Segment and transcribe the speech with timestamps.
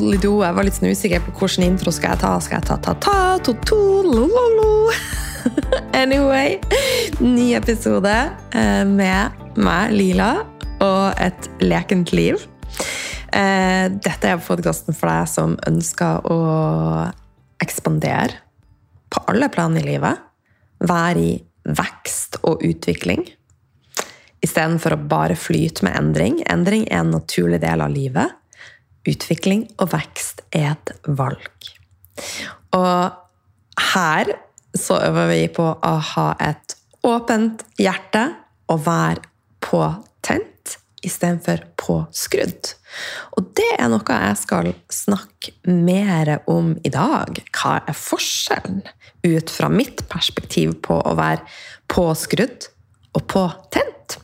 [0.00, 0.40] todelido.
[0.44, 2.32] Jeg var litt sånn usikker på hvilken intro skal jeg ta.
[2.42, 4.70] Skal jeg ta ta-ta, to-to, lo-lo-lo?
[5.96, 6.58] Anyway,
[7.24, 10.42] ny episode eh, med meg, Lila,
[10.84, 12.40] og et lekent liv.
[13.32, 16.38] Eh, dette er podkasten for deg som ønsker å
[17.62, 18.42] ekspandere
[19.12, 20.20] på alle plan i livet.
[20.84, 21.32] Være i
[21.64, 23.24] vekst og utvikling.
[24.44, 26.42] Istedenfor å bare flyte med endring.
[26.52, 28.39] Endring er en naturlig del av livet.
[29.10, 31.72] Utvikling og vekst er et valg.
[32.76, 33.10] Og
[33.94, 34.34] her
[34.76, 38.26] så øver vi på å ha et åpent hjerte
[38.70, 39.24] og være
[39.64, 42.74] påtent istedenfor påskrudd.
[43.38, 47.40] Og det er noe jeg skal snakke mer om i dag.
[47.56, 48.82] Hva er forskjellen
[49.24, 51.46] ut fra mitt perspektiv på å være
[51.90, 52.68] påskrudd
[53.16, 54.18] og påtent?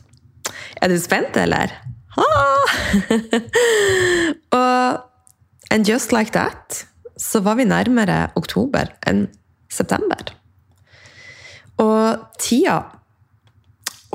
[0.81, 1.73] Er du spent, eller?
[2.17, 2.65] Ah!
[4.57, 5.03] og
[5.71, 6.87] and just like that
[7.17, 9.25] så var vi nærmere oktober enn
[9.69, 10.33] september.
[11.81, 12.81] Og tida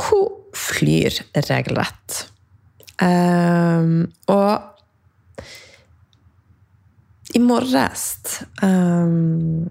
[0.02, 2.32] Hun flyr regelrett.
[3.02, 4.62] Um, og
[7.34, 9.70] i morges um,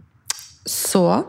[0.65, 1.23] så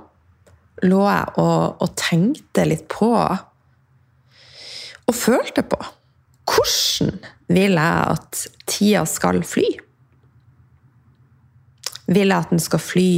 [0.82, 5.78] lå jeg og, og, tenkte litt på Og følte på
[6.48, 7.18] hvordan
[7.52, 9.68] vil jeg at tida skal fly?
[12.12, 13.10] Vil jeg at den skal fly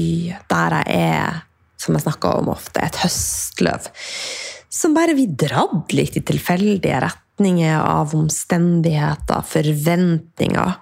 [0.50, 1.42] der jeg er,
[1.80, 3.88] som jeg snakker om ofte, et høstløv?
[4.74, 10.74] Som bare blir dratt litt i tilfeldige retninger av omstendigheter, forventninger.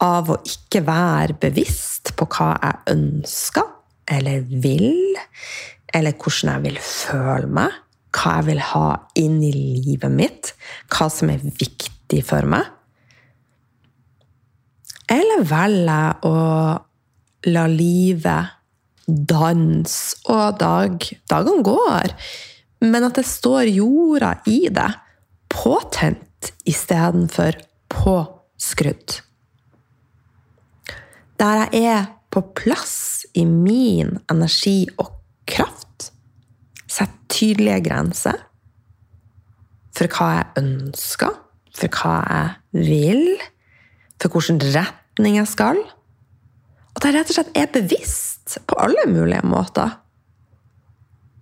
[0.00, 3.66] Av å ikke være bevisst på hva jeg ønsker
[4.10, 5.18] eller vil,
[5.94, 7.76] eller hvordan jeg vil føle meg.
[8.10, 8.86] Hva jeg vil ha
[9.18, 10.52] inn i livet mitt.
[10.90, 12.66] Hva som er viktig for meg.
[15.10, 16.36] Eller velger jeg å
[17.50, 18.56] la livet
[19.10, 22.14] danse, og dag, dagene går.
[22.86, 24.90] Men at det står jorda i det,
[25.50, 27.58] påtent istedenfor
[27.90, 29.18] påskrudd.
[31.40, 35.16] Der jeg er på plass i min energi og
[35.50, 35.79] kraft.
[37.30, 38.46] Tydelige grenser
[39.96, 41.32] for hva jeg ønsker,
[41.76, 43.24] for hva jeg vil,
[44.20, 45.80] for hvilken retning jeg skal.
[46.96, 49.98] At jeg rett og slett er bevisst på alle mulige måter.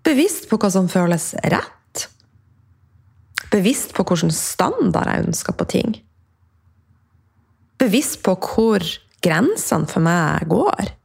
[0.07, 2.05] Bevisst på hva som føles rett.
[3.53, 5.97] Bevisst på hvilken standard jeg ønsker på ting.
[7.79, 8.85] Bevisst på hvor
[9.25, 10.98] grensene for meg går.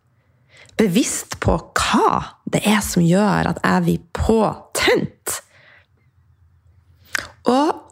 [0.79, 2.09] Bevisst på hva
[2.53, 5.39] det er som gjør at jeg blir påtent.
[7.49, 7.83] Og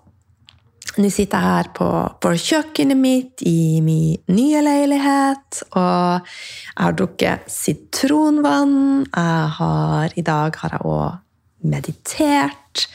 [1.00, 1.88] nå sitter jeg her på,
[2.20, 9.06] på, kjøkkenet mitt i min nye leilighet, og jeg har drukket sitronvann.
[9.08, 12.88] Jeg har, I dag har jeg òg meditert.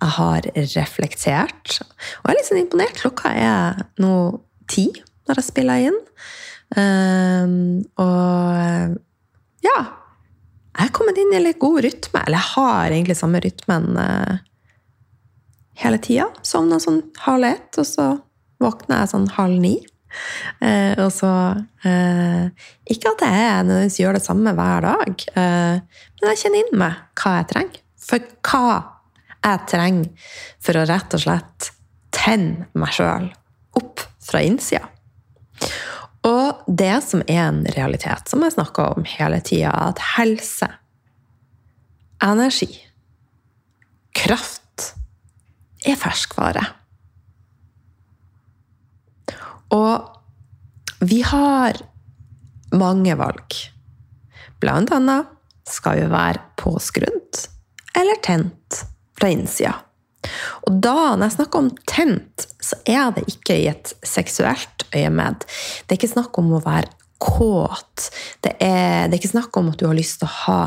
[0.00, 1.80] Jeg har reflektert.
[1.80, 3.00] Og jeg er litt sånn imponert.
[3.00, 4.14] Klokka er nå
[4.70, 4.90] ti
[5.28, 5.98] når jeg spiller inn.
[6.76, 8.98] Um, og
[9.64, 9.78] ja
[10.70, 12.20] Jeg er kommet inn i litt god rytme.
[12.22, 13.96] Eller jeg har egentlig samme rytmen.
[13.98, 14.38] eh,
[15.82, 16.28] hele tida.
[16.46, 18.06] Sovner sånn halv ett, og så
[18.62, 19.74] våkner jeg sånn halv ni.
[20.58, 21.30] Eh, og så
[21.86, 22.48] eh,
[22.90, 25.76] Ikke at jeg nødvendigvis gjør det samme hver dag, eh,
[26.18, 27.84] men jeg kjenner inn meg hva jeg trenger.
[28.00, 28.78] For hva
[29.40, 31.70] jeg trenger for å rett og slett
[32.14, 33.30] tenne meg sjøl
[33.78, 34.90] opp fra innsida.
[36.26, 40.68] Og det som er en realitet, som jeg snakker om hele tida, at helse,
[42.20, 42.68] energi,
[44.16, 44.90] kraft
[45.88, 46.66] er ferskvare.
[49.72, 51.78] Og vi har
[52.76, 53.56] mange valg.
[54.60, 55.30] Blant annet
[55.70, 57.46] skal vi være påskrudd
[57.96, 58.82] eller tent
[59.16, 59.72] fra innsida.
[60.68, 65.46] Og da, når jeg snakker om tent, så er det ikke i et seksuelt øyemed.
[65.86, 68.10] Det er ikke snakk om å være kåt.
[68.44, 70.60] Det er, det er ikke snakk om at du har lyst til å ha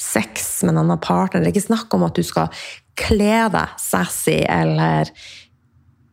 [0.00, 1.42] sex med en annen partner.
[1.42, 2.52] Det er ikke snakk om at du skal
[2.96, 5.10] kle deg sassy eller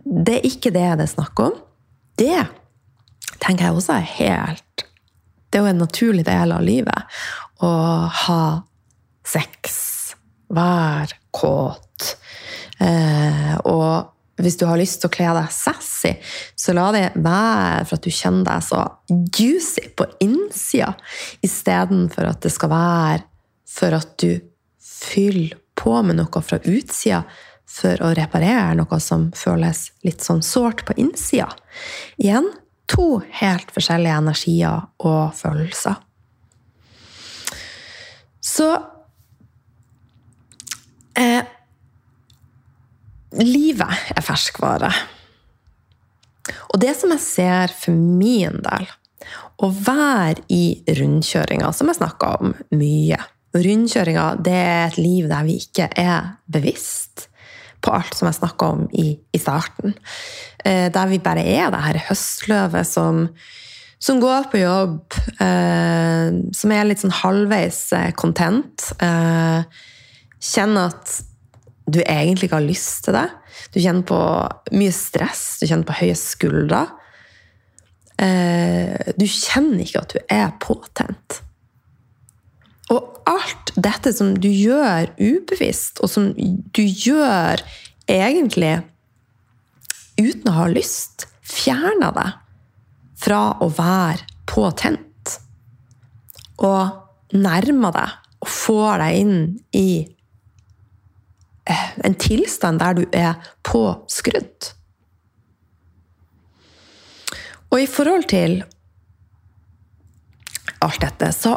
[0.04, 1.56] Det er ikke det det er snakk om.
[2.20, 2.42] Det
[3.44, 4.86] tenker jeg også er helt
[5.50, 7.20] Det er jo en naturlig del av livet
[7.64, 7.72] å
[8.26, 8.44] ha
[9.24, 9.76] sex,
[10.52, 12.18] være kåt.
[12.84, 16.16] Eh, og hvis du har lyst til å kle deg sassy,
[16.58, 18.82] så la det være for at du kjenner deg så
[19.38, 20.94] juicy på innsida,
[21.46, 23.24] istedenfor at det skal være
[23.70, 24.42] for at du
[24.84, 27.24] fyller på med noe fra utsida
[27.74, 31.50] for å reparere noe som føles litt sånn sårt på innsida.
[32.22, 32.52] Igjen
[32.90, 35.98] to helt forskjellige energier og følelser.
[38.44, 38.68] Så
[41.18, 41.42] eh,
[43.42, 44.92] Livet er ferskvare.
[46.74, 48.90] Og det som jeg ser for min del,
[49.64, 50.66] å være i
[51.00, 53.22] rundkjøringa, som jeg snakka om mye
[53.54, 57.28] Rundkjøringa det er et liv der vi ikke er bevisst
[57.86, 59.94] på alt som jeg snakka om i, i, starten.
[60.66, 63.28] Eh, der vi bare er det her høstløvet som,
[64.02, 68.88] som går på jobb, eh, som er litt sånn halvveis eh, content.
[68.98, 69.86] Eh,
[70.42, 71.14] kjenner at
[71.86, 73.28] du egentlig ikke har lyst til det.
[73.74, 74.20] Du kjenner på
[74.76, 76.84] mye stress, du kjenner på høye skuldre.
[78.22, 81.42] Eh, du kjenner ikke at du er påtent.
[82.94, 87.64] Og alt dette som du gjør ubevisst, og som du gjør
[88.12, 88.78] egentlig
[90.20, 92.40] uten å ha lyst, fjerner deg
[93.24, 95.38] fra å være påtent.
[96.64, 99.38] Og nærmer deg og får deg inn
[99.76, 99.88] i
[101.66, 104.72] en tilstand der du er påskrudd.
[107.74, 108.60] Og i forhold til
[110.84, 111.56] alt dette, så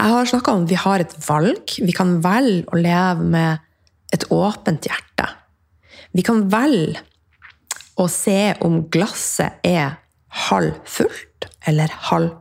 [0.00, 1.72] jeg har snakka om at vi har et valg.
[1.82, 3.66] Vi kan velge å leve med
[4.14, 5.26] et åpent hjerte.
[6.16, 7.02] Vi kan velge
[8.00, 9.98] å se om glasset er
[10.48, 12.39] halvfullt eller halvtomt.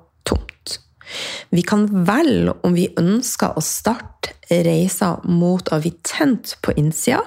[1.53, 7.21] Vi kan velge om vi ønsker å starte reisa mot å bli tent på innsida,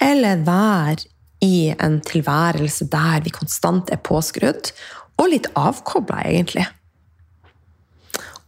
[0.00, 1.08] eller være
[1.44, 4.72] i en tilværelse der vi konstant er påskrudd,
[5.18, 6.66] og litt avkobla, egentlig.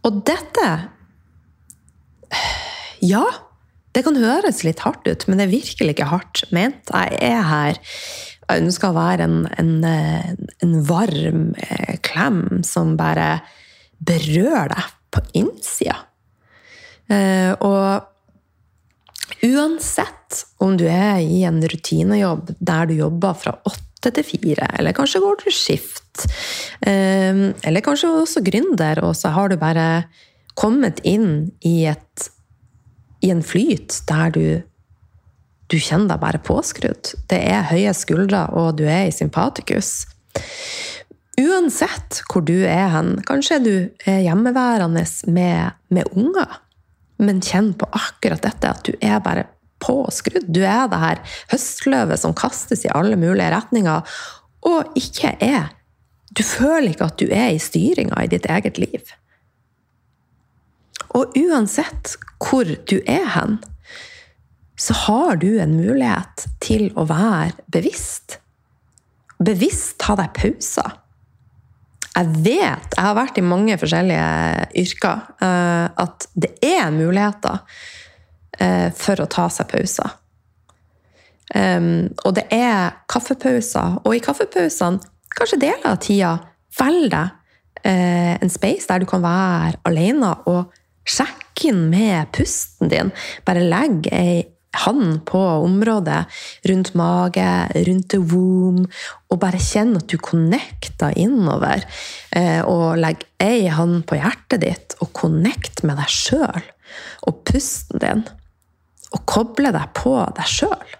[0.07, 0.67] Og dette
[3.01, 3.23] Ja,
[3.91, 6.91] det kan høres litt hardt ut, men det er virkelig ikke hardt ment.
[6.93, 7.79] Jeg er her.
[8.45, 9.73] Jeg ønsker å være en, en,
[10.63, 13.41] en varm eh, klem som bare
[14.01, 15.97] berører deg på innsida.
[17.11, 18.07] Eh, og
[19.45, 24.95] uansett om du er i en rutinejobb der du jobber fra åtte til fire, eller
[24.97, 26.25] kanskje går du skift,
[26.87, 30.05] eh, eller kanskje også gründer, og så har du bare
[30.57, 32.29] kommet inn i, et,
[33.23, 34.45] i en flyt der du,
[35.71, 37.13] du kjenner deg bare påskrudd.
[37.31, 40.07] Det er høye skuldre, og du er i sympatikus.
[41.41, 43.73] Uansett hvor du er hen, kanskje du
[44.09, 46.59] er hjemmeværende med, med unger,
[47.21, 49.47] men kjenn på akkurat dette, at du er bare
[49.81, 50.49] påskrudd.
[50.53, 51.21] Du er det her
[51.53, 54.17] høstløvet som kastes i alle mulige retninger,
[54.67, 55.71] og ikke er
[56.31, 59.09] Du føler ikke at du er i styringa i ditt eget liv.
[61.11, 63.57] Og uansett hvor du er hen,
[64.79, 68.39] så har du en mulighet til å være bevisst.
[69.43, 70.95] Bevisst ta deg pauser.
[72.21, 74.25] Jeg vet, jeg har vært i mange forskjellige
[74.77, 77.63] yrker, eh, at det er muligheter
[78.61, 80.17] eh, for å ta seg pauser.
[81.51, 85.01] Og det er kaffepauser, og i kaffepausene,
[85.35, 86.29] kanskje deler av tida,
[86.79, 87.33] velg deg
[87.83, 90.71] eh, en space der du kan være alene og
[91.07, 93.11] sjekke inn med pusten din.
[93.47, 96.25] Bare legg ei hand på området
[96.69, 97.47] rundt mage,
[97.87, 98.85] rundt womb,
[99.31, 101.83] og bare kjenn at du connecter innover.
[102.35, 106.63] Eh, og legg ei hand på hjertet ditt og connect med deg sjøl
[107.27, 108.25] og pusten din.
[109.11, 110.97] Og koble deg på deg sjøl.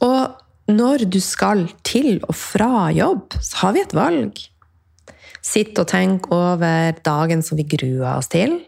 [0.00, 4.40] Og når du skal til og fra jobb, så har vi et valg.
[5.44, 8.58] Sitt og tenk over dagen som vi gruer oss til.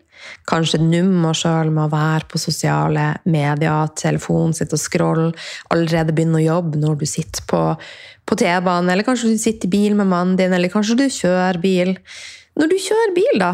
[0.48, 5.32] Kanskje nummer sjøl med å være på sosiale medier, telefonen, sitte og scrolle,
[5.74, 7.62] allerede begynne å jobbe når du sitter på,
[8.26, 11.60] på T-banen, eller kanskje du sitter i bil med mannen din, eller kanskje du kjører
[11.62, 11.94] bil.
[12.58, 13.52] Når du kjører bil, da,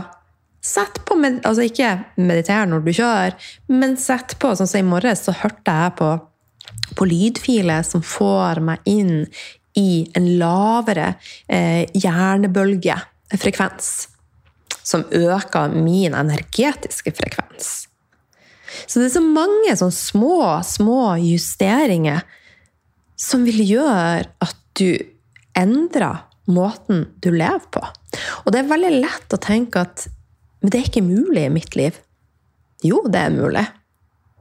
[0.64, 3.38] sett på med, Altså ikke mediter når du kjører,
[3.70, 6.12] men sett på Sånn som i morges, så hørte jeg på,
[6.98, 9.16] på lydfiler som får meg inn
[9.78, 11.12] i en lavere
[11.46, 13.90] eh, hjernebølgefrekvens.
[14.88, 17.88] Som øker min energetiske frekvens.
[18.86, 22.24] Så det er så mange sånne små, små justeringer
[23.18, 24.94] som vil gjøre at du
[25.58, 27.82] endrer måten du lever på.
[28.44, 30.06] Og det er veldig lett å tenke at
[30.58, 31.98] men det er ikke mulig i mitt liv.
[32.82, 33.64] Jo, det er mulig.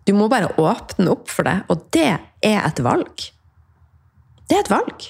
[0.07, 2.09] Du må bare åpne opp for det, og det
[2.45, 3.27] er et valg.
[4.47, 5.07] Det er et valg.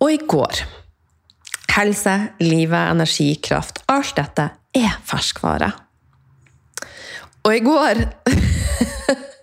[0.00, 0.64] Og i går
[1.74, 3.80] Helse, livet, energi, kraft.
[3.90, 4.44] Alt dette
[4.78, 5.72] er ferskvare.
[7.44, 7.98] Og i går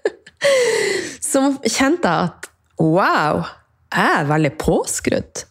[1.32, 2.48] så kjente jeg at
[2.82, 3.44] Wow!
[3.92, 5.42] Jeg er veldig påskrudd.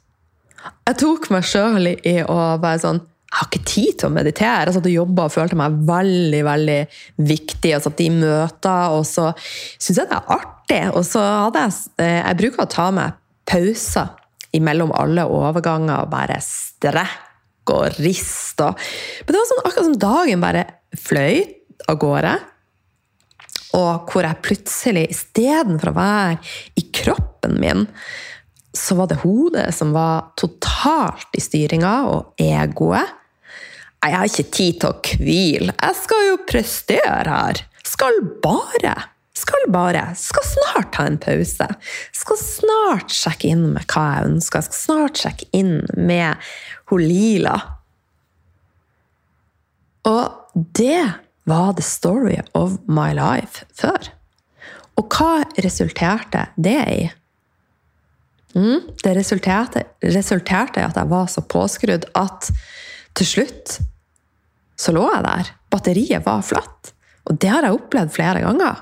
[0.89, 4.65] Jeg tok meg sjøl i å være sånn Jeg har ikke tid til å meditere.
[4.65, 6.79] Jeg satt og jobba og følte meg veldig veldig
[7.29, 7.75] viktig.
[7.77, 10.81] og satt i møter, og så syntes jeg det er artig.
[10.97, 13.21] Og så hadde jeg eh, Jeg bruker å ta meg
[13.51, 14.17] pauser
[14.57, 18.71] imellom alle overganger og bare strekk og riste.
[19.25, 20.65] Men det var sånn akkurat som dagen bare
[20.99, 21.43] fløy
[21.89, 22.35] av gårde.
[23.79, 26.39] Og hvor jeg plutselig, istedenfor å være
[26.81, 27.87] i kroppen min,
[28.75, 33.17] så var det hodet som var totalt i styringa, og egoet.
[34.01, 35.75] Jeg har ikke tid til å hvile.
[35.75, 37.63] Jeg skal jo prestere her.
[37.87, 38.95] Skal bare.
[39.41, 40.05] Skal bare.
[40.19, 41.67] Skal snart ta en pause.
[42.17, 44.65] Skal snart sjekke inn med hva jeg ønsker.
[44.67, 46.51] Skal snart sjekke inn med
[46.93, 47.57] hun Lila.
[50.09, 51.05] Og det
[51.49, 54.11] var the story of my life før.
[55.01, 57.09] Og hva resulterte det i?
[58.59, 62.51] Mm, det resulterte, i at jeg var så påskrudd at
[63.15, 63.79] til slutt
[64.81, 65.51] så lå jeg der.
[65.71, 66.93] Batteriet var flatt.
[67.29, 68.81] Og det har jeg opplevd flere ganger.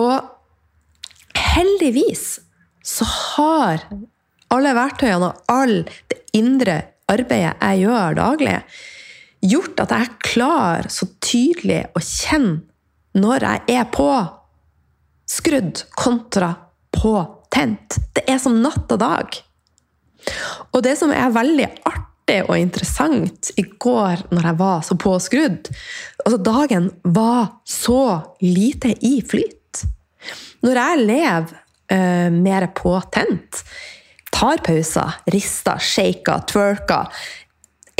[0.00, 2.38] Og heldigvis
[2.86, 3.84] så har
[4.50, 5.76] alle verktøyene og all
[6.10, 6.80] det indre
[7.10, 8.56] arbeidet jeg gjør daglig,
[9.50, 14.10] gjort at jeg er klar så tydelig å kjenne når jeg er på
[15.30, 16.52] skrudd kontra
[16.94, 17.14] på
[17.50, 17.98] tent.
[18.14, 19.40] Det er som natt og dag.
[20.70, 25.70] Og det som er veldig artig og interessant i går når jeg var så påskrudd
[26.20, 29.59] altså Dagen var så lite i flyt.
[30.64, 31.54] Når jeg lever
[31.92, 32.66] uh, mer
[33.12, 33.62] tent,
[34.32, 37.22] tar pauser, rister, shaker, twerker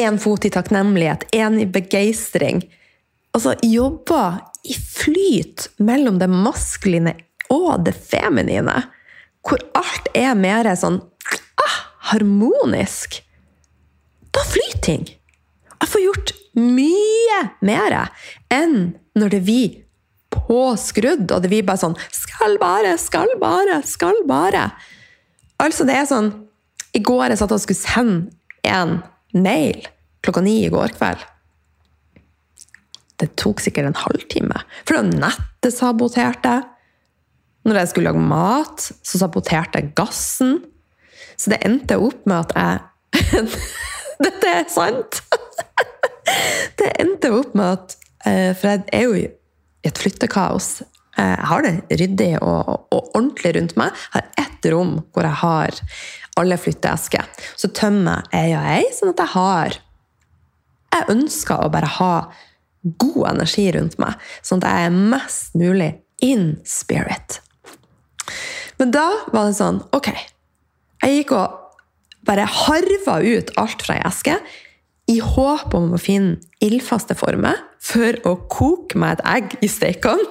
[0.01, 2.63] Én fot i takknemlighet, én i begeistring
[3.35, 7.15] Altså jobber i flyt mellom det maskuline
[7.51, 8.77] og det feminine
[9.47, 10.99] hvor alt er mer sånn
[11.65, 11.77] ah,
[12.13, 13.23] harmonisk,
[14.35, 15.07] da flyter ting.
[15.81, 17.97] Jeg får gjort mye mer
[18.53, 19.63] enn når det er vi
[20.31, 24.69] påskrudd, og det blir bare sånn Skal bare, skal bare, skal bare.
[25.61, 26.31] Altså, det er sånn
[26.97, 28.31] I går jeg satt og skulle sende
[28.67, 29.01] en
[29.35, 29.87] mail
[30.25, 31.23] klokka ni i går kveld.
[33.21, 36.61] Det tok sikkert en halvtime, for da nettet saboterte.
[37.69, 40.63] Når jeg skulle lage mat, så saboterte jeg gassen.
[41.37, 43.49] Så det endte opp med at jeg
[44.25, 45.23] Dette er sant!
[46.81, 47.95] Det endte opp med at
[48.29, 49.15] eh, For jeg er jo
[49.87, 50.83] et flyttekaos.
[51.19, 53.95] Eh, jeg har det ryddig og, og ordentlig rundt meg.
[54.11, 55.81] Jeg har ett rom hvor jeg har
[56.41, 57.47] alle flytteesker.
[57.57, 59.81] Så tømmer jeg og jeg, sånn at jeg har
[60.91, 62.15] Jeg ønsker å bare ha
[62.99, 65.91] god energi rundt meg, sånn at jeg er mest mulig
[66.27, 67.37] in spirit.
[68.81, 70.11] Men da var det sånn Ok.
[71.05, 71.55] Jeg gikk og
[72.27, 74.35] bare harva ut alt fra ei eske
[75.11, 80.23] i håp om å finne ildfaste former for å koke meg et egg i stekeovn.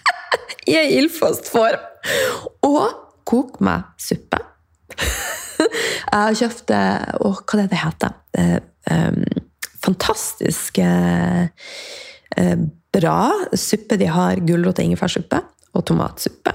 [0.70, 1.82] I ei ildfast form.
[2.66, 2.84] Og
[3.26, 4.42] koke meg suppe.
[5.56, 8.12] Jeg har kjøpt å, Hva det det heter?
[8.92, 9.24] Um,
[9.82, 10.78] fantastisk
[12.96, 13.18] bra
[13.56, 13.98] suppe.
[13.98, 15.40] De har gulrot- og ingefærsuppe
[15.76, 16.54] og tomatsuppe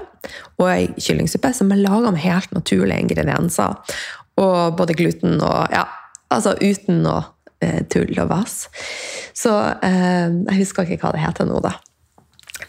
[0.60, 3.96] og ei kyllingsuppe som er laga med helt naturlige ingredienser.
[4.40, 5.84] Og både gluten og Ja,
[6.32, 7.30] altså uten eh,
[7.92, 8.58] tull og vas.
[9.36, 9.52] Så
[9.84, 11.76] eh, jeg husker ikke hva det heter nå, da.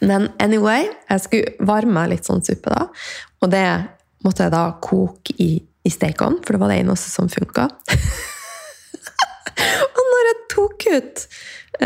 [0.04, 2.88] Men anyway, jeg skulle varme litt sånn suppe, da.
[3.44, 3.66] Og det
[4.24, 7.68] måtte jeg da koke i, i stekeovn, for det var det eneste som funka.
[9.98, 11.26] og når jeg tok ut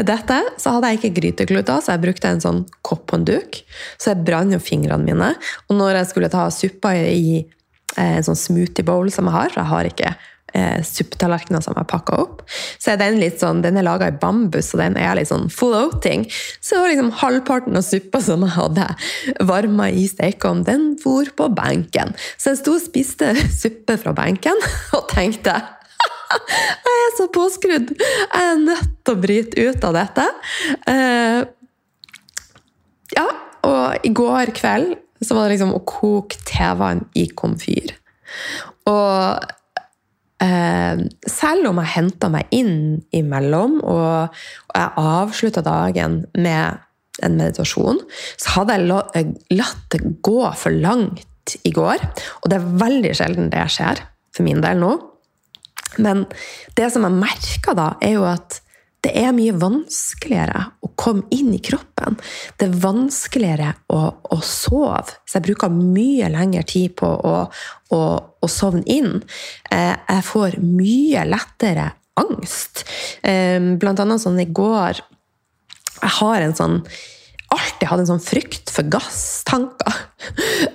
[0.08, 3.62] dette, så hadde jeg ikke grytekluter, så jeg brukte en sånn kopp på en duk.
[3.98, 5.34] Så jeg brant jo fingrene mine.
[5.68, 9.54] Og når jeg skulle ta suppa i eh, en sånn smoothie bowl som jeg har,
[9.54, 10.16] for jeg har ikke
[10.54, 12.44] eh, supptallerkener som jeg pakka opp,
[12.80, 15.50] så er den litt sånn, den er laga i bambus, og den er litt sånn
[15.54, 16.28] floating.
[16.64, 18.90] Så liksom halvparten av suppa som jeg hadde
[19.48, 22.14] varma i stekeovn, den for på benken.
[22.38, 24.62] Så jeg sto og spiste suppe fra benken
[24.98, 25.58] og tenkte
[26.86, 27.94] jeg er så påskrudd!
[27.98, 30.26] Jeg er nødt til å bryte ut av dette.
[30.84, 31.42] Uh,
[33.16, 33.28] ja,
[33.68, 37.96] og i går kveld så var det liksom å koke tevann i komfyr.
[38.90, 39.56] Og
[40.38, 44.36] selv om jeg henta meg inn imellom, og,
[44.76, 46.84] jeg avslutta dagen med
[47.26, 48.04] en meditasjon,
[48.38, 52.04] så hadde jeg latt det gå for langt i går.
[52.44, 54.04] Og det er veldig sjelden det skjer,
[54.36, 54.94] for min del nå.
[56.04, 56.26] Men
[56.78, 58.60] det som jeg merker da, er jo at
[59.08, 62.18] det er mye vanskeligere å komme inn i kroppen.
[62.60, 64.00] Det er vanskeligere å,
[64.36, 67.36] å sove, så jeg bruker mye lengre tid på å,
[67.96, 68.02] å,
[68.44, 69.22] å sovne inn.
[69.72, 72.84] Eh, jeg får mye lettere angst.
[73.24, 75.00] Eh, blant annet sånn i går
[75.98, 76.82] Jeg har en sånn
[77.54, 80.04] alltid hatt en sånn frykt for gasstanker.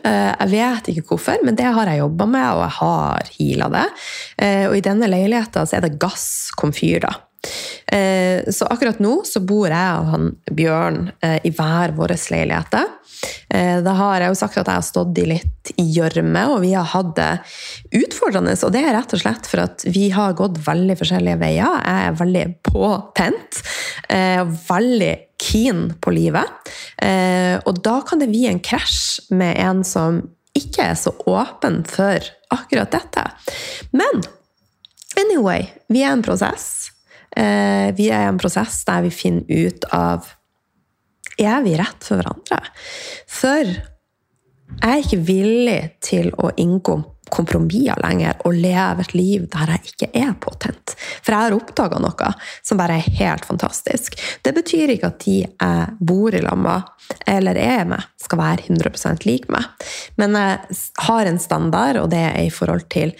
[0.03, 3.69] Eh, jeg vet ikke hvorfor, men det har jeg jobba med, og jeg har heala
[3.71, 3.85] det.
[4.71, 7.13] Og i denne leiligheten er det gasskomfyr, da.
[7.93, 11.05] Eh, så akkurat nå så bor jeg og han Bjørn
[11.43, 12.91] i hver våre leiligheter.
[13.53, 16.73] Da har jeg jo sagt at jeg har stått i litt i gjørme, og vi
[16.75, 18.55] har hatt det utfordrende.
[18.67, 21.77] Og det er rett og slett for at vi har gått veldig forskjellige veier.
[21.85, 23.61] Jeg er veldig påtent.
[24.73, 26.73] Veldig keen på livet.
[27.63, 30.23] Og da kan det bli en krasj med en som
[30.59, 33.25] ikke er så åpen for akkurat dette.
[33.97, 34.25] Men
[35.21, 36.92] anyway, vi er en prosess.
[37.33, 40.27] Vi er i en prosess der vi finner ut av
[41.41, 42.59] er vi rett for hverandre?
[43.31, 43.73] For
[44.73, 46.99] jeg er ikke villig til å inngå
[47.33, 50.95] kompromisser lenger og leve et liv der jeg ikke er påtent.
[51.25, 54.19] For jeg har oppdaga noe som bare er helt fantastisk.
[54.45, 56.91] Det betyr ikke at de jeg bor i lag med
[57.29, 59.65] eller er med, skal være 100% lik meg.
[60.21, 63.15] Men jeg har en standard, og det er i forhold til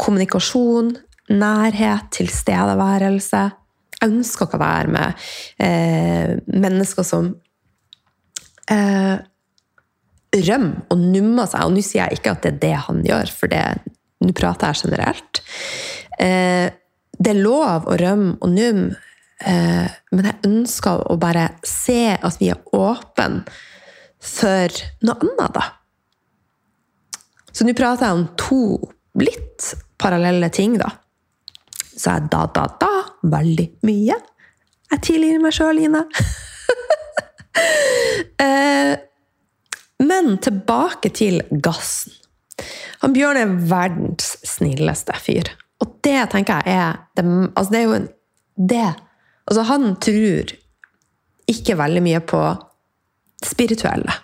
[0.00, 0.94] kommunikasjon,
[1.30, 3.42] nærhet, tilstedeværelse.
[4.00, 5.26] Jeg ønsker ikke å være med
[5.62, 7.30] eh, mennesker som
[8.72, 9.16] eh,
[10.32, 11.66] rømmer og nummer seg.
[11.66, 13.58] Og nå sier jeg ikke at det er det han gjør, for
[14.22, 15.42] nå prater jeg generelt.
[16.18, 16.68] Eh,
[17.22, 18.96] det er lov å rømme og numme,
[19.44, 23.44] eh, men jeg ønsker å bare se at vi er åpne
[24.22, 25.64] for noe annet, da.
[27.52, 28.62] Så nå prater jeg om to
[29.20, 30.88] litt parallelle ting, da.
[31.96, 32.90] Så jeg da, da, da
[33.32, 34.16] veldig mye.
[34.92, 36.06] Jeg tilgir meg sjøl, Line.
[38.42, 38.94] Eh,
[40.00, 42.14] men tilbake til gassen.
[43.02, 45.50] Han Bjørn er verdens snilleste fyr.
[45.84, 48.08] Og det tenker jeg er det, altså det er jo en,
[48.56, 48.88] det
[49.42, 50.52] Altså, han tror
[51.50, 52.42] ikke veldig mye på
[53.42, 54.14] det spirituelle.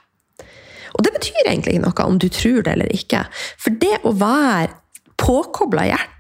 [0.95, 3.25] Og det betyr egentlig ikke noe om du tror det eller ikke.
[3.59, 4.71] For det å være
[5.19, 6.18] påkobla hjertet,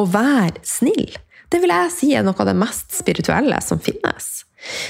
[0.00, 1.16] og være snill,
[1.50, 4.30] det vil jeg si er noe av det mest spirituelle som finnes.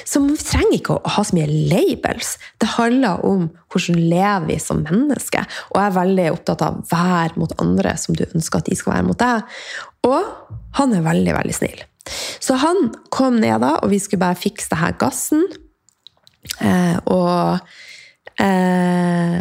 [0.05, 2.35] Så vi trenger ikke å ha så mye labels.
[2.61, 5.46] Det handler om hvordan lever vi som mennesker.
[5.70, 8.96] Og jeg er veldig opptatt av vær mot andre som du ønsker at de skal
[8.96, 9.61] være mot deg.
[10.09, 10.26] Og
[10.81, 11.85] han er veldig, veldig snill.
[12.42, 15.46] Så han kom ned da, og vi skulle bare fikse det her gassen.
[16.61, 19.37] Eh, og eh,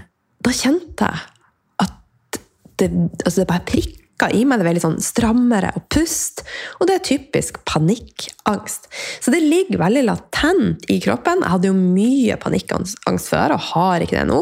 [0.46, 2.40] da kjente jeg at
[2.80, 2.92] det,
[3.26, 4.60] altså det bare prikk trykka i meg.
[4.60, 6.44] Det veldig sånn strammere og pust.
[6.80, 8.90] Og det er typisk panikkangst.
[9.22, 11.44] Så det ligger veldig latent i kroppen.
[11.44, 14.42] Jeg hadde jo mye panikkangst før og har ikke det nå.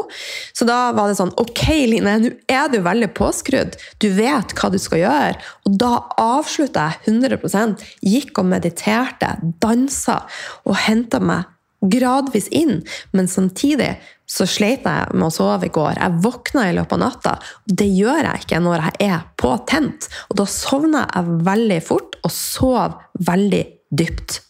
[0.53, 3.77] Så da var det sånn Ok, Line, nå er du veldig påskrudd.
[4.01, 5.43] Du vet hva du skal gjøre.
[5.67, 10.23] Og da avslutta jeg 100% Gikk og mediterte, dansa
[10.65, 13.95] og henta meg gradvis inn, men samtidig
[14.27, 15.99] så sleit jeg med å sove i går.
[16.01, 17.35] Jeg våkna i løpet av natta.
[17.37, 20.09] og Det gjør jeg ikke når jeg er på tent.
[20.27, 22.97] Og da sovna jeg veldig fort og sov
[23.29, 23.63] veldig
[23.95, 24.41] dypt.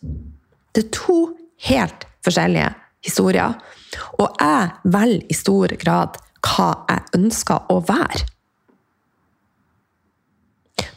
[0.74, 1.20] Det er to
[1.68, 2.72] helt forskjellige
[3.06, 3.54] historier.
[4.18, 8.26] Og jeg velger i stor grad hva jeg ønsker å være.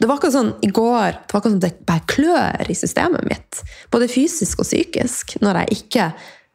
[0.00, 3.26] Det var ikke sånn i går det var ikke sånn det bare klør i systemet
[3.28, 3.60] mitt,
[3.92, 6.06] både fysisk og psykisk, når jeg ikke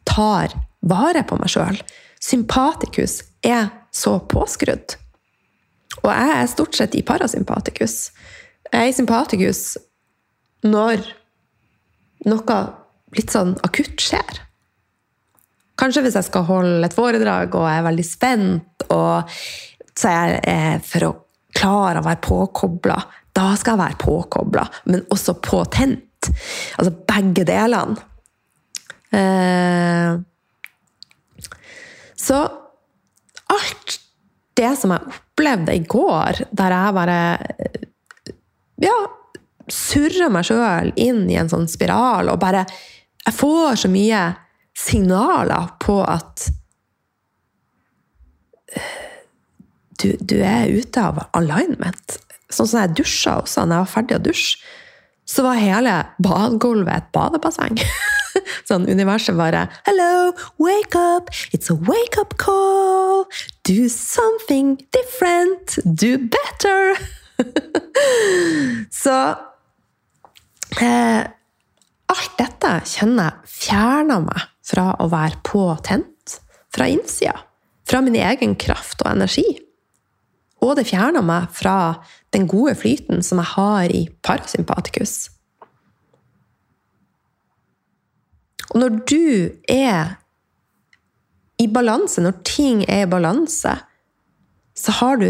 [0.06, 0.54] tar
[0.86, 1.80] vare på meg sjøl.
[2.22, 4.98] Sympatikus er så påskrudd.
[6.04, 8.10] Og jeg er stort sett i parasympatikus.
[8.72, 9.62] Jeg er i sympatikus
[10.66, 11.06] når
[12.26, 12.58] noe
[13.16, 14.42] litt sånn akutt skjer.
[15.80, 19.38] Kanskje hvis jeg skal holde et foredrag og jeg er veldig spent, og
[19.96, 21.14] så jeg er for å
[21.56, 22.98] klare å være påkobla
[23.36, 26.30] da skal jeg være påkobla, men også påtent.
[26.80, 27.98] Altså begge delene.
[29.16, 30.16] Eh,
[32.16, 32.40] så
[33.52, 33.98] alt
[34.56, 37.20] det som jeg opplevde i går, der jeg bare
[38.82, 38.96] ja,
[39.72, 42.66] surra meg sjøl inn i en sånn spiral og bare
[43.26, 44.20] Jeg får så mye
[44.78, 46.44] signaler på at
[50.02, 52.18] du, du er ute av alignment.
[52.54, 54.74] Sånn som jeg dusja også, når jeg var ferdig å dusje,
[55.26, 57.80] så var hele badegulvet et badebasseng.
[58.70, 61.32] sånn universet bare Hello, wake up!
[61.52, 63.26] It's a wake up call!
[63.66, 65.80] Do something different!
[65.84, 66.94] Do better!
[69.04, 69.18] så
[70.80, 71.26] eh,
[72.14, 76.38] alt dette kjenner jeg fjerner meg fra å være påtent
[76.76, 77.38] fra innsida.
[77.86, 79.46] Fra min egen kraft og energi.
[80.66, 82.02] Og det fjerner meg fra
[82.34, 85.16] den gode flyten som jeg har i parasympatikus.
[88.74, 89.26] Og når du
[89.72, 90.16] er
[91.62, 93.76] i balanse, når ting er i balanse,
[94.76, 95.30] så har du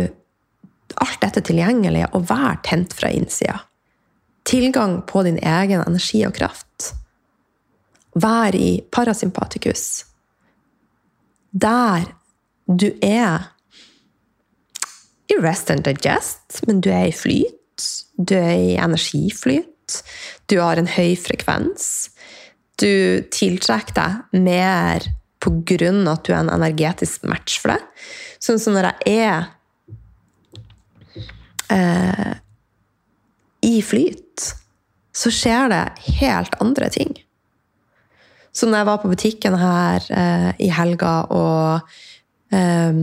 [1.03, 3.59] alt dette tilgjengelig å være tent fra innsida.
[4.47, 6.93] Tilgang på din egen energi og kraft.
[8.15, 10.05] Vær i parasympatikus.
[11.51, 12.07] Der
[12.65, 13.51] du er
[15.31, 17.87] i rest and digest, men du er i flyt.
[18.17, 20.01] Du er i energiflyt.
[20.49, 22.09] Du har en høy frekvens.
[22.81, 25.09] Du tiltrekker deg mer
[25.43, 27.81] på grunn av at du er en energetisk match for det.
[28.43, 29.45] Sånn som når jeg er
[31.73, 32.33] eh,
[33.65, 34.49] i flyt,
[35.15, 35.83] så skjer det
[36.19, 37.13] helt andre ting.
[38.55, 41.95] Så når jeg var på butikken her eh, i helga og
[42.55, 43.01] eh,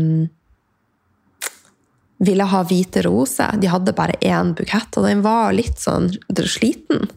[2.22, 3.58] ville ha hvite roser.
[3.58, 6.10] De hadde bare én bukett, og den var litt sånn
[6.46, 7.08] sliten.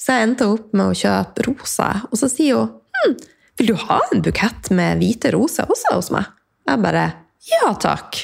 [0.00, 1.90] Så jeg endte opp med å kjøpe rosa.
[2.10, 3.16] Og så sier hun hm,
[3.56, 6.28] vil du ha en bukett med hvite roser også hos meg?
[6.68, 7.06] Jeg bare
[7.46, 8.18] ja takk.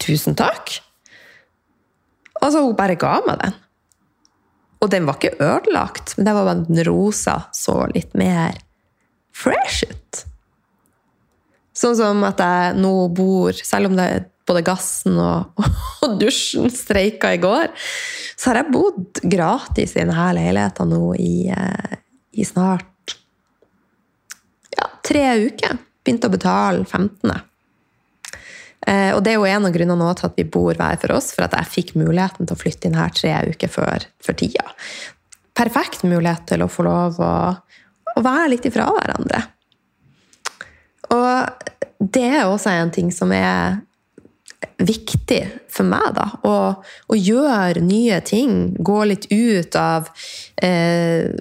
[0.00, 0.78] Tusen takk.
[2.40, 3.56] Og så hun bare ga meg den.
[4.84, 8.58] Og den var ikke ødelagt, men det var bare den rosa så litt mer
[9.32, 10.24] fresh ut.
[11.74, 15.64] Sånn som at jeg nå bor, selv om det er både gassen og,
[16.04, 17.70] og dusjen streika i går,
[18.36, 21.96] så har jeg bodd gratis i denne leiligheten nå i, eh,
[22.36, 23.16] i snart
[24.74, 25.80] ja, tre uker.
[26.04, 27.32] Begynte å betale 15.
[28.84, 31.30] Eh, og det er jo en av grunnene til at vi bor hver for oss,
[31.32, 34.66] for at jeg fikk muligheten til å flytte inn her tre uker før før tida.
[35.54, 37.34] Perfekt mulighet til å få lov å,
[38.12, 39.40] å være litt ifra hverandre.
[41.14, 43.78] Og det er også en ting som er
[44.78, 45.40] viktig
[45.72, 46.28] for meg, da.
[46.46, 46.54] Å,
[47.10, 48.74] å gjøre nye ting.
[48.84, 50.08] Gå litt ut av
[50.62, 51.34] eh,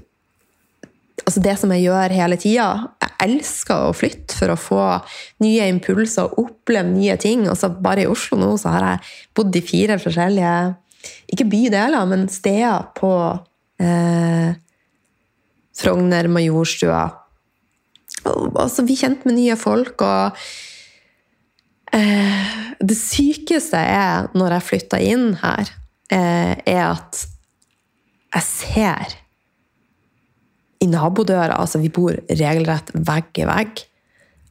[1.24, 2.68] altså det som jeg gjør hele tida.
[3.04, 4.84] Jeg elsker å flytte for å få
[5.44, 7.48] nye impulser og oppleve nye ting.
[7.50, 10.56] Og så bare i Oslo nå så har jeg bodd i fire forskjellige
[11.34, 13.12] ikke bydeler, men steder på
[13.84, 14.54] eh,
[15.76, 17.02] Frogner, Majorstua.
[18.24, 20.00] Altså, vi kjente med nye folk.
[20.00, 20.38] og
[21.94, 22.33] Eh,
[22.84, 25.70] det sykeste er når jeg flytta inn her,
[26.12, 27.24] eh, er at
[28.34, 29.18] jeg ser
[30.84, 33.84] i nabodøra Altså, vi bor regelrett vegg i vegg.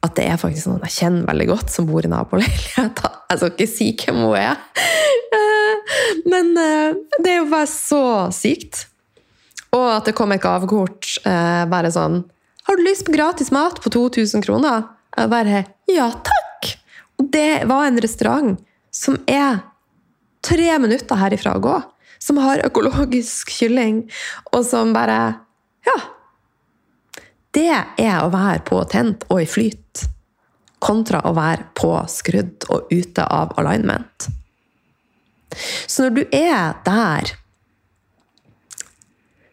[0.03, 3.11] At det er faktisk noen jeg kjenner veldig godt, som bor i naboleiligheta.
[3.33, 4.59] Jeg skal ikke si hvem hun er.
[5.33, 5.93] Eh,
[6.29, 8.03] men det er jo bare så
[8.35, 8.83] sykt.
[9.73, 12.19] Og at det kom et gavekort bare sånn
[12.63, 14.85] 'Har du lyst på gratis mat på 2000 kroner?'
[15.17, 16.52] Jeg bare 'Ja, takk!'
[17.33, 18.59] Det var en restaurant
[18.93, 19.63] som er
[20.45, 21.77] tre minutter herifra å gå.
[22.21, 24.05] Som har økologisk kylling,
[24.53, 25.39] og som bare
[25.83, 25.97] Ja.
[27.53, 27.69] Det
[27.99, 30.05] er å være på tent og i flyt,
[30.79, 34.29] kontra å være påskrudd og ute av alignment.
[35.85, 37.35] Så når du er der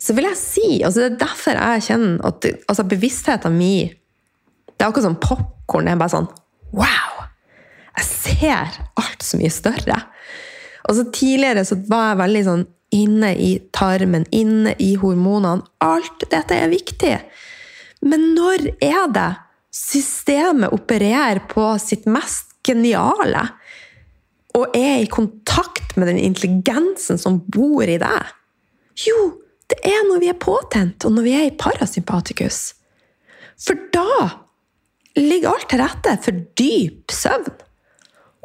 [0.01, 4.81] så vil jeg si altså Det er derfor jeg kjenner at altså bevisstheten min Det
[4.81, 5.85] er akkurat som popkorn.
[5.85, 6.31] Det er bare sånn
[6.73, 7.20] Wow!
[7.99, 9.99] Jeg ser alt så mye større.
[10.89, 15.67] Og så tidligere så var jeg veldig sånn inne i tarmen, inne i hormonene.
[15.85, 17.15] Alt dette er viktig.
[18.07, 19.31] Men når er det
[19.75, 23.45] systemet opererer på sitt mest geniale
[24.59, 28.35] og er i kontakt med den intelligensen som bor i deg?
[29.07, 29.31] Jo,
[29.71, 32.73] det er når vi er påtent, og når vi er i parasympatikus.
[33.61, 34.27] For da
[35.19, 37.61] ligger alt til rette for dyp søvn.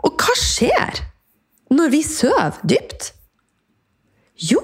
[0.05, 1.03] Og hva skjer
[1.73, 3.11] når vi sover dypt?
[4.35, 4.61] Jo,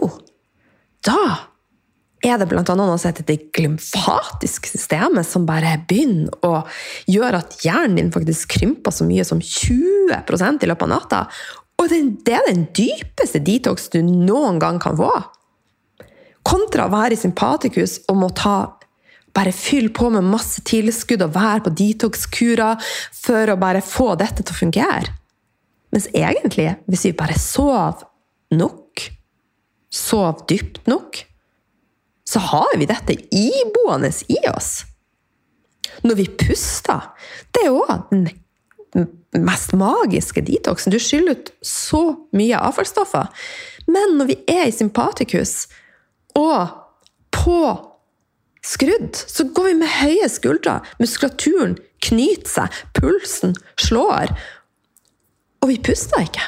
[1.05, 1.47] da
[2.21, 2.61] er det bl.a.
[2.77, 6.61] noe som heter det glymfatiske systemet, som bare begynner å
[7.09, 11.21] gjøre at hjernen din faktisk krymper så mye som 20 i løpet av natta.
[11.81, 15.09] Og det er den dypeste detox du noen gang kan få.
[16.45, 18.75] Kontra å være i sympatikus og må ta
[19.33, 24.43] bare fylle på med masse tilskudd og være på detox-kurer for å bare få dette
[24.43, 25.20] til å fungere.
[25.91, 28.05] Mens egentlig, hvis vi bare sov
[28.51, 29.03] nok,
[29.91, 31.23] sov dypt nok,
[32.27, 34.85] så har vi dette iboende i oss.
[36.01, 37.11] Når vi puster
[37.53, 38.29] Det er òg den
[39.45, 40.91] mest magiske detoxen.
[40.91, 42.01] Du skyller ut så
[42.35, 43.29] mye avfallsstoffer.
[43.87, 45.67] Men når vi er i sympatikus,
[46.35, 46.67] og
[47.31, 47.61] på
[48.63, 50.79] skrudd, så går vi med høye skuldre.
[50.99, 54.33] Muskulaturen knyter seg, pulsen slår,
[55.61, 56.43] og vi puster ikke.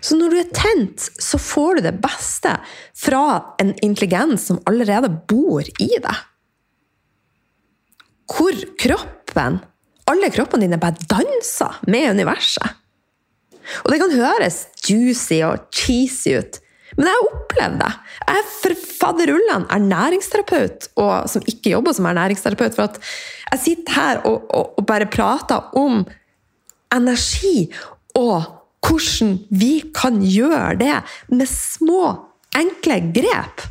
[0.00, 2.52] Så når du er tent, så får du det beste
[2.96, 3.24] fra
[3.60, 6.26] en intelligens som allerede bor i deg.
[8.30, 9.58] Hvor kroppen,
[10.10, 12.78] alle kroppene dine, bare danser med universet.
[13.84, 16.60] Og det kan høres juicy og cheesy ut,
[16.96, 17.90] men jeg har opplevd det.
[18.20, 22.74] Jeg er for fadderullan ernæringsterapeut, og som ikke jobber som ernæringsterapeut.
[22.76, 22.98] For at
[23.52, 26.02] jeg sitter her og, og, og bare prater om
[26.94, 27.68] energi
[28.18, 30.96] og hvordan vi kan gjøre det
[31.28, 32.14] med små,
[32.56, 33.66] enkle grep.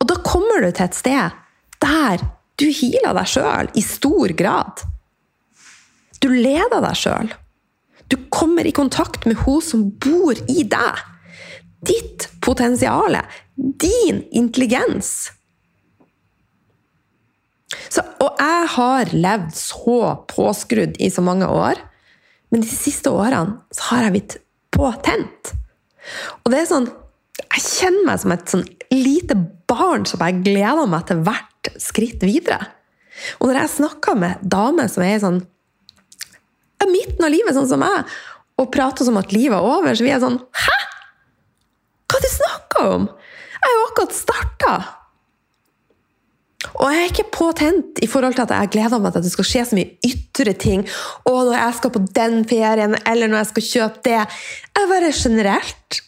[0.00, 1.38] Og da kommer du til et sted
[1.84, 2.24] der
[2.60, 4.84] du healer deg sjøl i stor grad.
[6.22, 7.32] Du leder deg sjøl.
[8.08, 11.02] Du kommer i kontakt med hun som bor i deg.
[11.84, 13.18] Ditt potensial.
[13.56, 15.32] Din intelligens.
[17.92, 19.98] Så, og jeg har levd så
[20.30, 21.80] påskrudd i så mange år,
[22.52, 24.36] men de siste årene så har jeg blitt
[24.74, 25.54] påtent.
[26.44, 26.90] Og det er sånn
[27.34, 29.34] Jeg kjenner meg som et sånn lite
[29.70, 32.60] barn som jeg gleder meg til hvert skritt videre.
[33.40, 35.40] Og når jeg snakker med damer som er sånn
[36.84, 38.10] midten av livet, sånn som meg,
[38.60, 40.76] og prater som at livet er over, så vi er sånn Hæ?!
[42.06, 43.08] Hva er det du snakker om?!
[43.54, 44.74] Jeg har jo akkurat starta!
[46.74, 49.32] Og jeg er ikke påtent i forhold til at jeg gleder meg til at det
[49.34, 50.82] skal skje så mye ytre ting.
[51.30, 54.22] Og når jeg skal på den ferien, eller når jeg skal kjøpe det.
[54.74, 56.00] Jeg bare generelt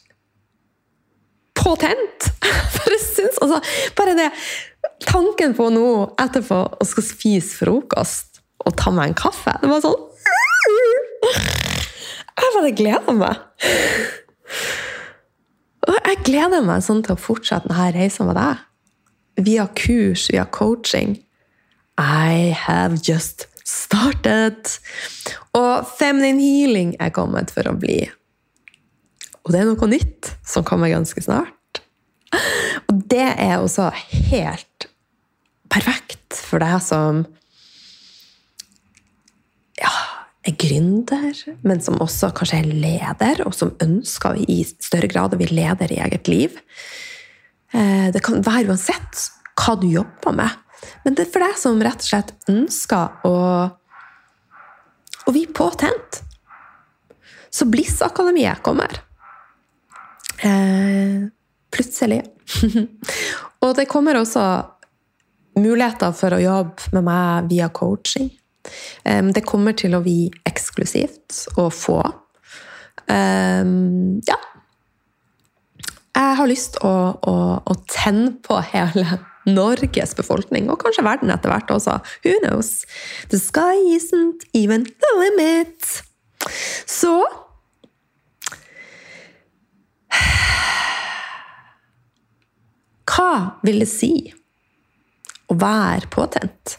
[1.55, 2.31] påtent.
[2.77, 3.61] Bare syns altså,
[3.99, 4.31] Bare det
[5.07, 5.87] Tanken på nå
[6.23, 10.05] etterpå å skal spise frokost og ta meg en kaffe Det var sånn
[12.37, 13.43] Jeg bare gleder meg.
[15.87, 18.61] Og jeg gleder meg sånn til å fortsette denne reisa med deg.
[19.37, 21.19] Via kurs, via coaching.
[21.99, 24.69] I have just started!
[25.57, 28.03] Og feminine healing er kommet for å bli.
[29.45, 31.83] Og det er noe nytt som kommer ganske snart.
[32.91, 33.91] Og det er også
[34.31, 34.89] helt
[35.73, 37.25] perfekt for deg som
[40.47, 41.35] er gründer,
[41.67, 45.93] men som også kanskje er leder, og som ønsker i større grad å bli leder
[45.93, 46.61] i eget liv.
[47.77, 50.63] Eh, det kan være uansett hva du jobber med.
[51.05, 53.35] Men det er for deg som rett og slett ønsker å,
[55.27, 56.23] å bli påtent.
[57.53, 59.01] Så Bliss-akademiet kommer.
[60.45, 61.29] Eh,
[61.73, 62.23] plutselig.
[63.65, 64.45] og det kommer også
[65.57, 68.29] muligheter for å jobbe med meg via coaching.
[69.07, 72.01] Det kommer til å bli eksklusivt å få.
[73.07, 74.39] Ja.
[76.17, 81.53] Jeg har lyst å, å, å tenne på hele Norges befolkning, og kanskje verden etter
[81.53, 81.99] hvert også.
[82.25, 82.87] Who knows?
[83.31, 86.01] The sky isn't even the limit.
[86.87, 87.21] Så
[93.17, 94.11] Hva vil det si
[95.49, 96.77] å være påtent?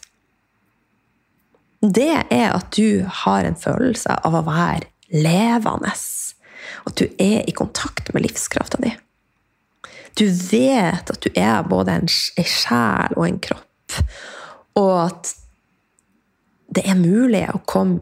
[1.82, 5.94] det er at du har en følelse av å være levende.
[6.88, 8.92] At du er i kontakt med livskrafta di.
[10.18, 13.98] Du vet at du er både en, sjel og en kropp,
[14.78, 15.34] og at
[16.74, 18.02] det er mulig å komme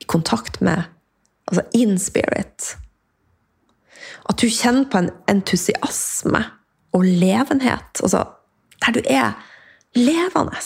[0.00, 0.86] i kontakt med
[1.50, 2.74] altså in spirit.
[4.26, 6.42] At du kjenner på en entusiasme
[6.96, 8.24] og levenhet, altså
[8.82, 9.34] der du er
[9.96, 10.58] levende.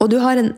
[0.00, 0.52] Og du har en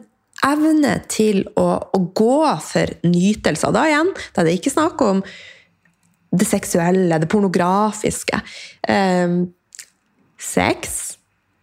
[0.46, 3.74] evne til å, å gå for nytelser.
[3.74, 5.22] Da igjen, da er det ikke snakk om
[6.30, 8.40] det seksuelle, det pornografiske.
[8.88, 9.38] Eh,
[10.38, 10.98] sex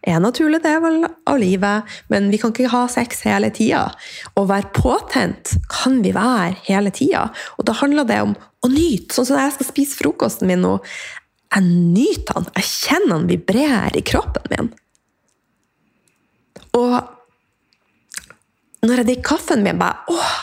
[0.06, 3.88] er naturlig del av livet, men vi kan ikke ha sex hele tida.
[4.38, 7.26] Å være påtent kan vi være hele tida.
[7.58, 9.14] Og da handler det om å nyte.
[9.14, 10.76] Sånn som når jeg skal spise frokosten min nå.
[11.56, 12.48] Jeg nyter den.
[12.58, 14.72] Jeg kjenner den vibrere i kroppen min.
[16.76, 16.96] Og
[18.86, 20.34] når jeg drikker kaffen min, bare åh,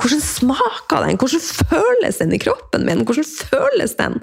[0.00, 1.18] hvordan smaker den?
[1.20, 3.04] Hvordan føles den i kroppen min?
[3.08, 4.20] Hvordan føles den?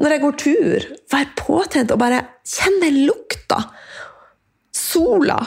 [0.00, 3.60] Når jeg går tur, vær påtent og bare kjenn den lukta.
[4.76, 5.38] Sola.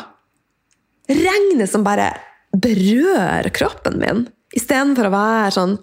[1.10, 2.12] Regnet som bare
[2.54, 5.80] berører kroppen min, istedenfor å være sånn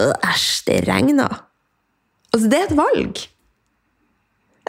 [0.00, 1.40] Æsj, det regner.
[2.30, 3.18] Altså, det er et valg.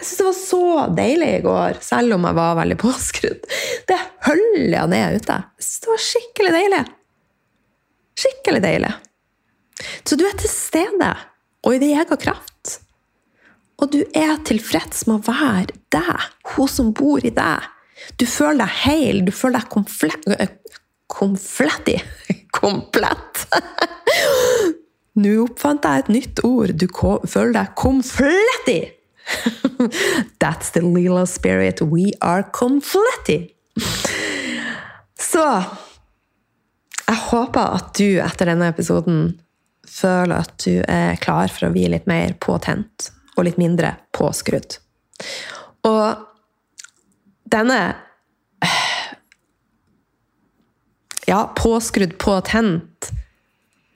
[0.02, 0.64] Jeg syns det var så
[0.98, 3.46] deilig i går, selv om jeg var veldig påskrudd.
[3.88, 5.36] Det hølja ned ute.
[5.56, 6.82] Jeg syns det var skikkelig deilig.
[8.22, 8.92] Skikkelig deilig.
[10.06, 11.10] Så du er til stede,
[11.62, 12.78] og i din egen kraft.
[13.82, 17.66] Og du er tilfreds med å være deg, hun som bor i deg.
[18.18, 20.60] Du føler deg hel, du føler deg komplett
[21.12, 21.98] Komfletti.
[22.62, 23.42] Komplett!
[25.20, 26.72] Nå oppfant jeg et nytt ord.
[26.80, 26.86] Du
[27.28, 28.78] føler deg komfletti!
[30.42, 31.82] That's the Lila spirit.
[31.84, 33.52] We are confletti!
[35.20, 35.44] Så
[37.08, 39.24] jeg håper at du etter denne episoden
[39.88, 44.78] føler at du er klar for å bli litt mer påtent og litt mindre påskrudd.
[45.88, 46.28] Og
[47.52, 47.80] denne
[51.22, 53.12] Ja, påskrudd, påtent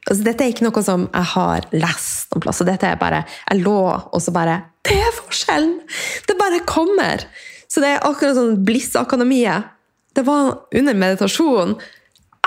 [0.07, 2.63] altså, Dette er ikke noe som jeg har lest noen plass.
[2.67, 5.81] Dette er bare Jeg lå, og så bare Det er forskjellen!
[6.29, 7.27] Det bare kommer!
[7.67, 9.73] Så det er akkurat sånn Bliss-akademiet.
[10.15, 11.75] Det var under meditasjon.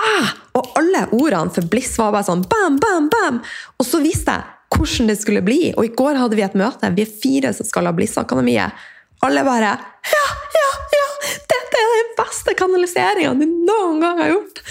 [0.00, 0.30] Ah!
[0.58, 3.40] Og alle ordene for Bliss var bare sånn bam, bam, bam!
[3.78, 5.60] Og så visste jeg hvordan det skulle bli.
[5.76, 6.92] Og i går hadde vi et møte.
[6.96, 8.86] Vi er fire som skal ha Bliss-akademiet.
[9.26, 9.74] Alle bare
[10.10, 11.08] Ja, ja, ja!
[11.50, 14.62] Dette er den beste kanaliseringa du noen gang har gjort!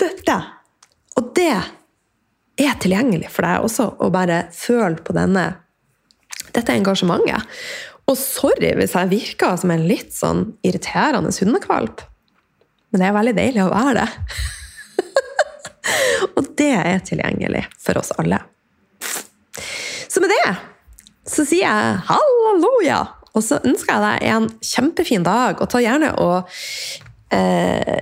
[0.00, 0.38] Dette.
[1.20, 1.52] Og det
[2.60, 5.46] er tilgjengelig for deg også, å bare føle på denne,
[6.54, 7.60] dette engasjementet.
[8.10, 12.02] Og sorry hvis jeg virker som en litt sånn irriterende hundekvalp.
[12.90, 14.08] Men det er veldig deilig å være det.
[16.36, 18.42] Og det er tilgjengelig for oss alle.
[20.10, 20.56] Så med det
[21.30, 23.00] så sier jeg halleluja!
[23.38, 26.50] Og så ønsker jeg deg en kjempefin dag, og ta gjerne og
[27.30, 28.00] eh,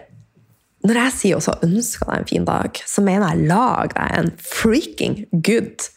[0.89, 4.31] Når jeg sier også ønsker deg en fin dag, så mener jeg lag deg en
[4.41, 5.89] freaking good,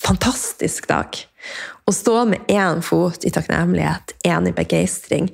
[0.00, 1.18] fantastisk dag.
[1.84, 5.28] Å stå med én fot i takknemlighet, én i begeistring,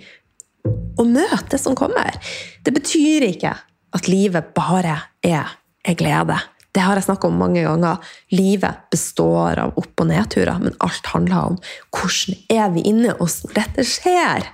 [0.98, 2.16] og møte det som kommer.
[2.64, 3.54] Det betyr ikke
[3.96, 6.36] at livet bare er, er glede.
[6.74, 7.98] Det har jeg snakka om mange ganger.
[8.34, 11.58] Livet består av opp- og nedturer, men alt handler om
[11.96, 14.46] hvordan er vi inni oss dette skjer.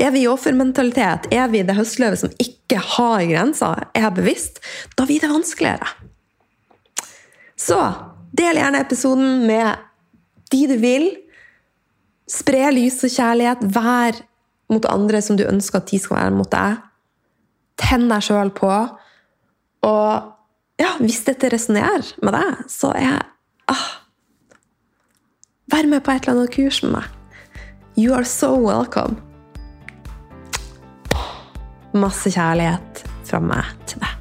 [0.00, 1.30] Er vi i offermentalitet?
[1.34, 3.86] Er vi det høstløvet som ikke har grenser?
[3.94, 4.60] Er jeg bevisst?
[4.96, 5.88] Da blir det vanskeligere.
[7.58, 7.78] Så
[8.36, 9.80] del gjerne episoden med
[10.50, 11.08] de du vil.
[12.30, 13.66] Spre lys og kjærlighet.
[13.74, 14.22] Vær
[14.70, 16.78] mot andre som du ønsker at de skal være mot deg.
[17.80, 18.70] Tenn deg sjøl på.
[19.88, 23.24] Og ja, hvis dette resonnerer med deg, så er jeg
[23.72, 23.88] ah,
[25.70, 27.10] Vær med på et eller annet kurs med meg.
[27.96, 29.20] You are so welcome.
[31.94, 34.19] Masse kjærlighet fra meg til deg.